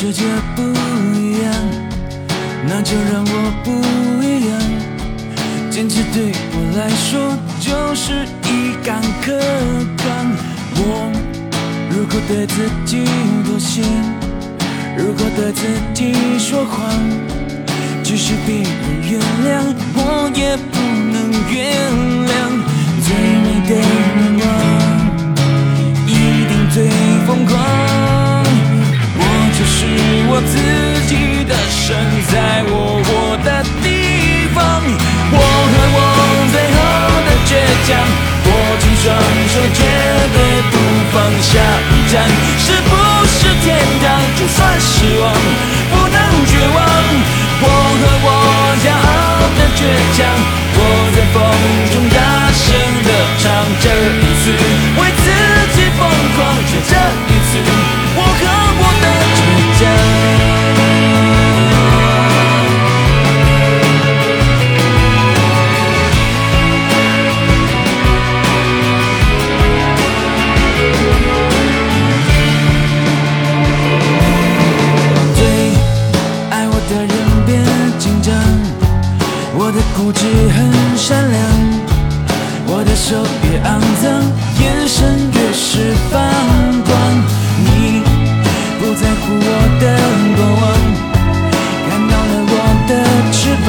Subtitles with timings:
[0.00, 0.22] 世界
[0.54, 0.62] 不
[1.18, 1.52] 一样，
[2.68, 3.72] 那就让我不
[4.24, 4.56] 一样，
[5.72, 9.36] 坚持对我来说就是一杆可
[9.96, 10.06] 杆。
[10.76, 11.10] 我
[11.90, 13.04] 如果对自己
[13.44, 13.82] 妥协，
[14.96, 16.94] 如果对自己说谎，
[18.04, 18.70] 即使别人
[19.02, 20.78] 原谅，我也不
[21.12, 21.58] 能原
[22.28, 22.47] 谅。
[37.96, 39.06] 握紧双
[39.48, 39.80] 手，绝
[40.34, 40.36] 对
[40.70, 40.74] 不
[41.12, 41.50] 放下
[41.90, 42.28] 一站。
[42.58, 42.92] 是不
[43.26, 43.66] 是天
[44.02, 44.06] 堂？
[44.36, 45.32] 就算失望，
[79.68, 81.38] 我的固执很善良，
[82.68, 84.08] 我的手越肮脏，
[84.64, 86.16] 眼神越是放
[86.88, 86.96] 光。
[87.66, 88.00] 你
[88.80, 89.84] 不在乎我的
[90.36, 90.64] 过往，
[91.84, 92.56] 看到了我
[92.88, 92.90] 的
[93.30, 93.52] 翅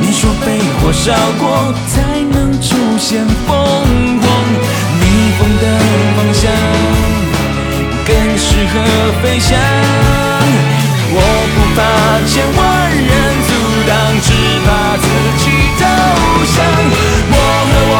[0.00, 2.00] 你说被火烧过才
[2.32, 4.24] 能出现凤凰，
[4.96, 5.04] 逆
[5.36, 5.64] 风的
[6.16, 6.48] 方向
[8.06, 8.80] 更适合
[9.22, 9.52] 飞翔。
[11.14, 11.20] 我
[11.52, 11.78] 不怕
[12.24, 13.12] 千万人
[13.44, 13.52] 阻
[13.86, 13.92] 挡，
[16.44, 16.56] 降。
[17.30, 17.36] 我
[17.68, 17.94] 和我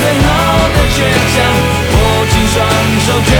[0.00, 0.26] 最后
[0.74, 0.98] 的倔
[1.34, 1.36] 强，
[1.94, 1.96] 握
[2.30, 2.56] 紧双
[3.06, 3.32] 手，绝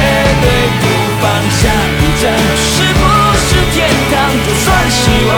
[0.42, 0.46] 对
[0.80, 0.82] 不
[1.20, 1.62] 放下
[1.98, 2.22] 一站。
[2.56, 3.02] 是不
[3.44, 3.76] 是天
[4.10, 4.14] 堂？
[4.44, 5.32] 就算失望，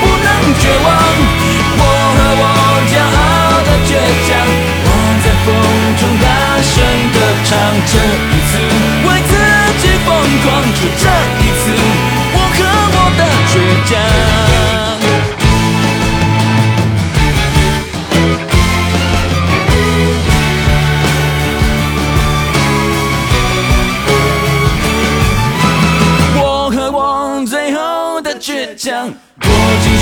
[0.00, 0.28] 不能
[0.60, 0.88] 绝望。
[1.78, 1.82] 我
[2.16, 2.44] 和我
[2.88, 3.90] 骄傲的倔
[4.26, 4.28] 强，
[4.86, 4.88] 我
[5.22, 5.46] 在风
[5.98, 6.26] 中大
[6.62, 6.72] 声
[7.12, 7.50] 歌唱。
[7.86, 8.52] 这一次
[9.06, 9.32] 为自
[9.80, 10.08] 己疯
[10.42, 11.04] 狂，就这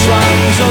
[0.06, 0.63] 紧